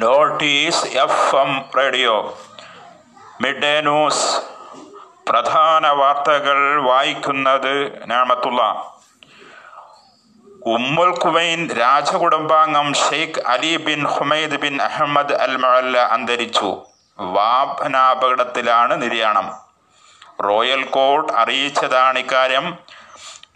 [0.00, 2.38] Notice F M radio.
[3.40, 4.40] Mid day news.
[5.30, 8.92] പ്രധാന വാർത്തകൾ വായിക്കുന്നത് നാമത്തുള്ള.
[10.66, 16.82] Umm al Quwain രാജകുടുംബാംഗം Sheikh Ali bin Humaid bin Ahmed Al Mualla അന്തരിച്ചു.
[17.18, 19.52] വാഹനാപകടത്തിലാണ് നിര്യാണം.
[20.44, 22.78] റോയൽ കോർട്ട് അറിയിച്ചതാണ് ഇക്കാര്യം.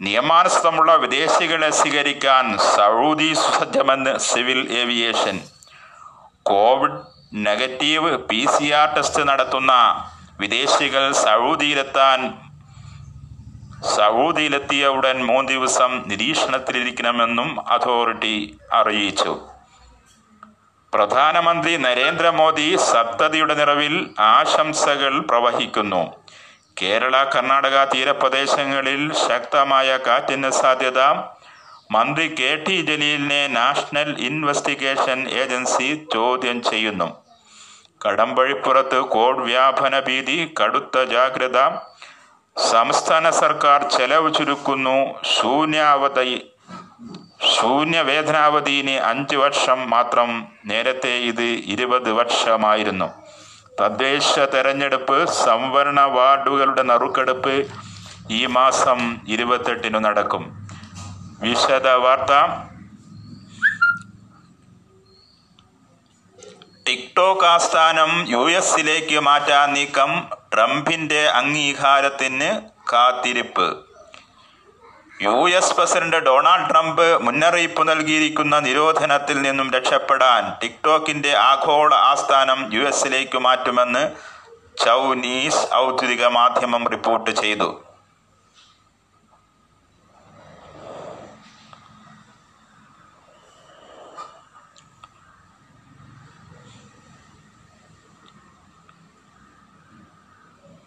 [0.01, 5.39] നിയമാനുസൃതമുള്ള വിദേശികളെ സ്വീകരിക്കാൻ Saudi സുസജ്ജമെന്ന് civil aviation.
[6.49, 6.99] Covid
[7.33, 9.73] negative P C R test നടത്തുന്ന
[10.39, 12.19] വിദേശികൾ സൗദിയിലെത്താൻ
[13.97, 18.35] സൗദിയിലെത്തിയ ഉടൻ മൂന്ന് ദിവസം നിരീക്ഷണത്തിലിരിക്കണമെന്നും അതോറിറ്റി
[18.73, 19.33] അറിയിച്ചു.
[20.93, 26.03] പ്രധാനമന്ത്രി നരേന്ദ്രമോദി സപ്തതിയുടെ നിറവിൽ ആശംസകൾ പ്രവഹിക്കുന്നു.
[26.81, 31.01] കേരള കർണാടക തീരപ്രദേശങ്ങളിൽ ശക്തമായ കാറ്റിന് സാധ്യത
[31.91, 37.17] മന്ത്രി കെ ടി ജലീലിനെ നാഷണൽ ഇൻവെസ്റ്റിഗേഷൻ ഏജൻസി ചോദ്യം ചെയ്യുന്നു.
[38.05, 41.57] കടമ്പഴിപ്പുറത്ത് കോവിഡ് വ്യാപന ഭീതി കടുത്ത ജാഗ്രത.
[42.69, 45.15] സംസ്ഥാന സർക്കാർ ചെലവ് ചുരുക്കുന്നു.
[45.23, 46.51] ശൂന്യാവധി
[47.55, 50.47] ശൂന്യവേതനാവധിന് അഞ്ച് വർഷം മാത്രം.
[50.65, 53.09] നേരത്തെ ഇത് ഇരുപത് വർഷമായിരുന്നു.
[53.81, 57.67] തദ്ദേശ തെരഞ്ഞെടുപ്പ് സംവരണ വാർഡുകളുടെ നറുക്കെടുപ്പ്
[58.29, 60.68] ഈ മാസം ഇരുപത്തെട്ടിനു നടക്കും.
[61.41, 62.33] വിശദ വാർത്ത.
[66.87, 70.11] ടിക്ടോക്ക് ആസ്ഥാനം യു എസിലേക്ക് മാറ്റാൻ നീക്കം
[70.53, 72.49] ട്രംപിന്റെ അംഗീകാരത്തിന്
[72.93, 73.67] കാത്തിരിപ്പ്.
[75.21, 83.37] U S president Donald Trump മുന്നറിയിപ്പ് നൽകിയിരിക്കുന്ന നിരോധനത്തിൽ നിന്നും രക്ഷപ്പെടാൻ ടിക്ടോക്കിന്റെ ആഗോള ആസ്ഥാനം യു എസിലേക്ക്
[83.37, 84.03] മാറ്റുമെന്ന്
[84.85, 87.69] ചൗനീസ് ഔദ്യോഗിക മാധ്യമം റിപ്പോർട്ട് ചെയ്തു.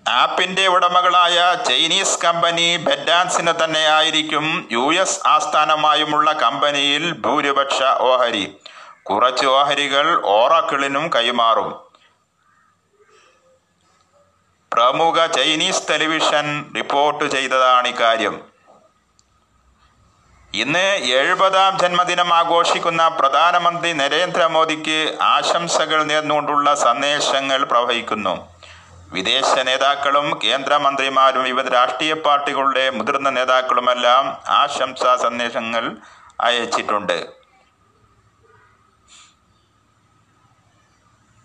[0.09, 8.57] ആപ്പിന്റെ ഉടമകളായ ചൈനീസ് കമ്പനി ബെഡാൻസിന് തന്നെയായിരിക്കും യു എസ് ആസ്ഥാനമായുമുള്ള കമ്പനിയിൽ ഭൂരിപക്ഷ ഓഹരി.
[9.03, 11.81] കുറച്ച് ഓഹരികൾ ഓറക്കിളിനും കൈമാറും.
[14.73, 18.45] പ്രമുഖ ചൈനീസ് ടെലിവിഷൻ റിപ്പോർട്ട് ചെയ്തതാണ് ഇക്കാര്യം.
[20.55, 28.62] ഇന്ന് എഴുപതാം ജന്മദിനം ആഘോഷിക്കുന്ന പ്രധാനമന്ത്രി നരേന്ദ്രമോദിക്ക് ആശംസകൾ നേർന്നുകൊണ്ടുള്ള സന്ദേശങ്ങൾ പ്രവഹിക്കുന്നു.
[29.15, 34.25] വിദേശ നേതാക്കളും കേന്ദ്രമന്ത്രിമാരും വിവിധ രാഷ്ട്രീയ പാർട്ടികളുടെ മുതിർന്ന നേതാക്കളുമെല്ലാം
[34.61, 35.85] ആശംസാ സന്ദേശങ്ങൾ
[36.41, 37.19] അയച്ചിട്ടുണ്ട്.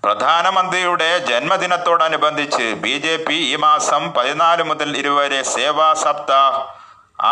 [0.03, 6.61] പ്രധാനമന്ത്രിയുടെ ജന്മദിനത്തോടനുബന്ധിച്ച് ബി ജെ പി ഈ മാസം പതിനാല് മുതൽ ഇരുവരെ സേവാ സപ്താഹ്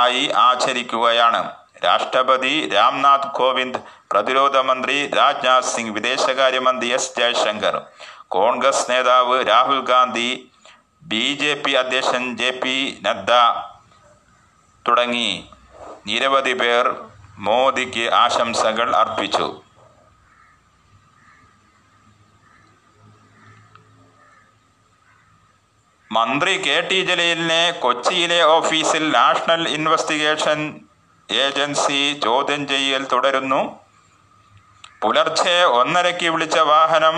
[0.01, 1.41] ആയി ആചരിക്കുകയാണ്.
[1.85, 3.79] രാഷ്ട്രപതി രാംനാഥ് കോവിന്ദ്
[4.11, 7.75] പ്രതിരോധ മന്ത്രി രാജ്നാഥ് സിംഗ് വിദേശകാര്യമന്ത്രി എസ് ജയശങ്കർ
[8.31, 10.29] കോൺഗ്രസ് നേതാവ് Rahul Gandhi
[11.03, 13.31] B J P അധ്യക്ഷൻ ജെ പി നദ്ദ
[14.85, 15.29] തുടങ്ങി
[16.07, 16.87] നിരവധി പേർ
[17.39, 19.47] മോദിക്ക് ആശംസകൾ അർപ്പിച്ചു.
[26.09, 30.59] മന്ത്രി കെ ടി ജലീലിനെ കൊച്ചിയിലെ ഓഫീസിൽ നാഷണൽ ഇൻവെസ്റ്റിഗേഷൻ
[31.29, 33.61] ഏജൻസി ചോദ്യം ചെയ്യൽ തുടരുന്നു.
[35.01, 37.17] പുലർച്ചെ ഒന്നരയ്ക്ക് വിളിച്ച വാഹനം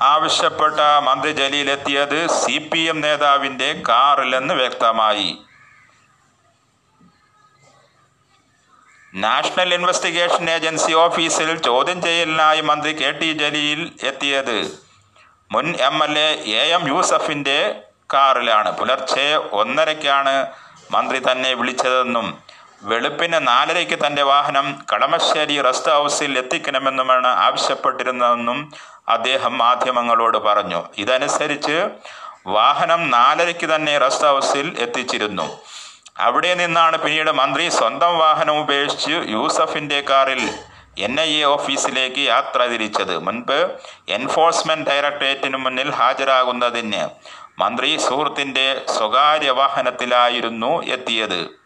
[0.00, 5.38] ആവശ്യപ്പെട്ട മന്ത്രി ജലീൽ എത്തിയത് സി പി എം നേതാവിന്റെ കാറിലെന്ന് വ്യക്തമായി.
[9.14, 14.58] നാഷണൽ ഇൻവെസ്റ്റിഗേഷൻ ഏജൻസി ഓഫീസിൽ ചോദ്യം ചെയ്യലിനായി മന്ത്രി കെ ടി ജലീൽ എത്തിയത്
[15.52, 17.58] മുൻ M L A A M യൂസഫിന്റെ
[18.14, 18.78] കാറിലാണ്.
[18.78, 20.46] പുലർച്ചെ ഒന്നരയ്ക്കാണ്
[20.90, 22.47] മന്ത്രി തന്നെ വിളിച്ചതെന്നും
[22.82, 28.72] വെളുപ്പിന് നാലരയ്ക്ക് തന്റെ വാഹനം കടമശ്ശേരി റെസ്റ്റ് ഹൗസിൽ എത്തിക്കണമെന്നുമാണ് ആവശ്യപ്പെട്ടിരുന്നതെന്നും
[29.08, 30.84] അദ്ദേഹം മാധ്യമങ്ങളോട് പറഞ്ഞു.
[30.98, 31.90] ഇതനുസരിച്ച്
[32.46, 35.58] വാഹനം നാലരയ്ക്ക് തന്നെ റെസ്റ്റ് ഹൗസിൽ എത്തിച്ചിരുന്നു.
[36.16, 40.50] അവിടെ നിന്നാണ് പിന്നീട് മന്ത്രി സ്വന്തം വാഹനം ഉപേക്ഷിച്ച് യൂസഫിന്റെ കാറിൽ
[40.98, 43.18] എൻ ഐ എ ഓഫീസിലേക്ക് യാത്ര തിരിച്ചത്.
[43.18, 47.08] മുൻപ് എൻഫോഴ്സ്മെന്റ് ഡയറക്ടറേറ്റിന് മുന്നിൽ ഹാജരാകുന്നതിന്
[47.58, 51.57] മന്ത്രി സുഹൃത്തിന്റെ സ്വകാര്യ വാഹനത്തിലായിരുന്നു എത്തിയത്.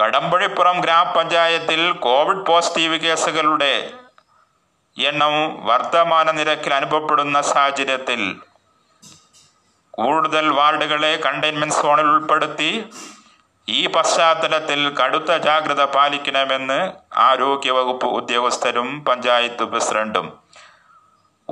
[0.00, 3.74] കടമ്പഴിപ്പുറം ഗ്രാമപഞ്ചായത്തിൽ കോവിഡ് പോസിറ്റീവ് കേസുകളുടെ
[4.96, 5.34] എണ്ണം
[5.64, 8.22] വർത്തമാന നിരക്കിൽ അനുഭവപ്പെടുന്ന സാഹചര്യത്തിൽ
[9.98, 12.70] കൂടുതൽ വാർഡുകളെ കണ്ടെയ്ൻമെന്റ് സോണിൽ ഉൾപ്പെടുത്തി
[13.68, 16.78] ഈ പശ്ചാത്തലത്തിൽ കടുത്ത ജാഗ്രത പാലിക്കണമെന്ന്
[17.20, 20.28] ആരോഗ്യവകുപ്പ് ഉദ്യോഗസ്ഥരും പഞ്ചായത്ത് പ്രസിഡന്റും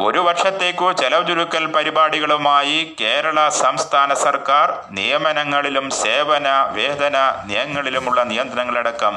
[0.04, 4.66] ഒരു വർഷത്തേക്കു ചെലവ് ചുരുക്കൽ പരിപാടികളുമായി കേരള സംസ്ഥാന സർക്കാർ
[4.98, 7.16] നിയമനങ്ങളിലും സേവന വേതന
[7.50, 9.14] നയങ്ങളിലുമുള്ള നിയന്ത്രണങ്ങളടക്കം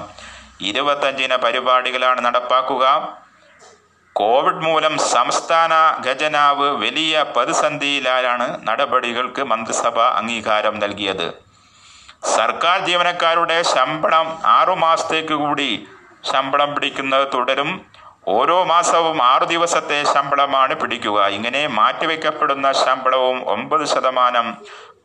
[0.70, 2.86] ഇരുപത്തഞ്ചിന പരിപാടികളാണ് നടപ്പാക്കുക.
[4.16, 5.74] കോവിഡ് മൂലം സംസ്ഥാന
[6.08, 11.28] ഖജനാവ് വലിയ പ്രതിസന്ധിയിലാണ് നടപടികൾക്ക് മന്ത്രിസഭ അംഗീകാരം നൽകിയത്.
[12.38, 14.28] സർക്കാർ ജീവനക്കാരുടെ ശമ്പളം
[14.58, 15.72] ആറുമാസത്തേക്ക് കൂടി
[16.32, 17.72] ശമ്പളം പിടിക്കുന്നത് തുടരും.
[18.32, 21.28] ഓരോ മാസവും ആറു ദിവസത്തെ ശമ്പളമാണ് പിടിക്കുക.
[21.28, 24.58] ഇങ്ങനെ മാറ്റിവെക്കപ്പെടുന്ന ശമ്പളവും ഒമ്പത് ശതമാനം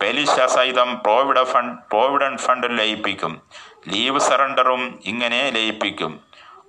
[0.02, 3.42] പലിശ സഹിതം പ്രോവിഡ ഫണ്ട് പ്രോവിഡന്റ് ഫണ്ടിൽ ലയിപ്പിക്കും.
[3.88, 6.20] ലീവ് സറണ്ടറും ഇങ്ങനെ ലയിപ്പിക്കും.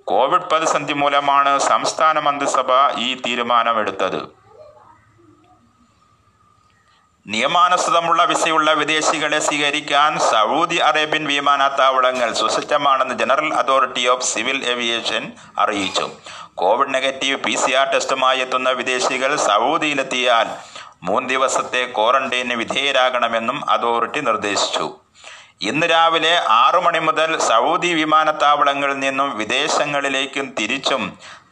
[0.04, 4.46] കോവിഡ് പ്രതിസന്ധി മൂലമാണ് സംസ്ഥാന മന്ത്രിസഭ ഈ തീരുമാനമെടുത്തത്.
[7.28, 16.10] നിയമാനുസൃതമുള്ള വിസയുള്ള വിദേശികളെ സ്വീകരിക്കാൻ സൗദി അറേബ്യൻ വിമാനത്താവളങ്ങൾ സുസജ്ജമാണെന്ന് general authority of civil aviation അറിയിച്ചു.
[16.57, 20.48] Covid negative P C R ടെസ്റ്റുമായി എത്തുന്ന വിദേശികൾ സൗദിയിലെത്തിയാൽ
[21.04, 24.86] മൂന്ന് ദിവസത്തെ ക്വാറന്റൈന് വിധേയരാകണമെന്നും അതോറിറ്റി നിർദ്ദേശിച്ചു.
[25.62, 31.04] ഇന്ന് രാവിലെ ആറു മണി മുതൽ സൗദി വിമാനത്താവളങ്ങളിൽ നിന്നും വിദേശങ്ങളിലേക്കും തിരിച്ചും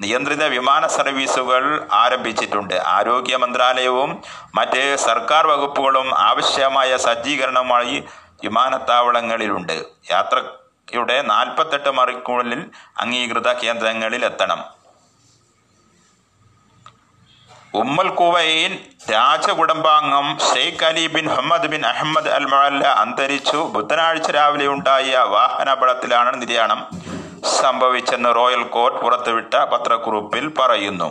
[0.02, 2.76] നിയന്ത്രിത വിമാന സർവീസുകൾ ആരംഭിച്ചിട്ടുണ്ട്.
[2.98, 4.12] ആരോഗ്യ മന്ത്രാലയവും
[4.56, 7.98] മറ്റ് സർക്കാർ വകുപ്പുകളും ആവശ്യമായ സജ്ജീകരണമായി
[8.44, 9.76] വിമാനത്താവളങ്ങളിലുണ്ട്.
[10.12, 12.64] യാത്രയുടെ നാൽപ്പത്തെട്ട് മണിക്കൂറിൽ
[12.98, 14.62] അംഗീകൃത കേന്ദ്രങ്ങളിൽ എത്തണം.
[17.82, 18.72] Umm al Quwain
[19.12, 23.60] രാജകുടുംബാംഗം Sheikh Ali bin Hamad bin Ahmed Al Mualla അന്തരിച്ചു.
[23.76, 26.80] ബുധനാഴ്ച രാവിലെ ഉണ്ടായ വാഹനാപകടത്തിലാണ് നിര്യാണം
[27.62, 31.10] സംഭവിച്ചെന്ന് റോയൽ കോർട്ട് പുറത്തുവിട്ട പത്രക്കുറിപ്പിൽ പറയുന്നു.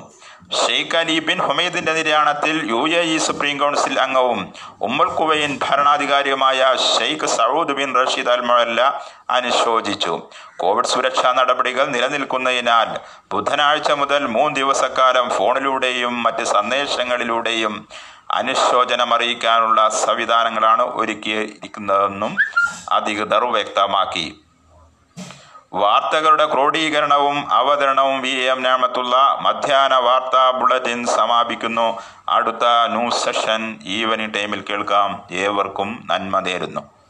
[0.61, 4.41] ഷെയ്ഖ് അലി ബിൻ ഹുമൈദിന്റെ നിര്യാണത്തിൽ U A E supreme council അംഗവും
[4.87, 8.81] Umm al Quwain ഭരണാധികാരിയുമായ Sheikh Saud bin Rashid Al Mualla
[9.37, 10.15] അനുശോചിച്ചു.
[10.63, 12.91] കോവിഡ് സുരക്ഷാ നടപടികൾ നിലനിൽക്കുന്നതിനാൽ
[13.35, 17.75] ബുധനാഴ്ച മുതൽ മൂന്ന് ദിവസക്കാലം ഫോണിലൂടെയും മറ്റ് സന്ദേശങ്ങളിലൂടെയും
[18.41, 22.33] അനുശോചനം അറിയിക്കാനുള്ള സംവിധാനങ്ങളാണ് ഒരുക്കിയിരിക്കുന്നതെന്നും
[22.99, 24.27] അധികൃതർ വ്യക്തമാക്കി.
[25.75, 31.99] വാർത്തകളുടെ ക്രോഡീകരണവും അവതരണവും വി എം ഞാമത്തുള്ള മധ്യാഹ്ന വാർത്താ ബുള്ളറ്റിൻ സമാപിക്കുന്നു.
[32.29, 35.23] അടുത്ത ന്യൂസ് സെഷൻ ഈവനിംഗ് ടൈമിൽ കേൾക്കാം.
[35.31, 37.02] ഏവർക്കും നന്മ നേരുന്നു.